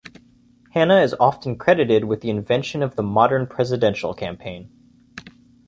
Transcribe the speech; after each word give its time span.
Hanna 0.73 0.99
is 1.01 1.13
often 1.19 1.55
credited 1.59 2.05
with 2.05 2.21
the 2.21 2.31
invention 2.31 2.81
of 2.81 2.95
the 2.95 3.03
modern 3.03 3.45
presidential 3.45 4.15
campaign. 4.15 4.71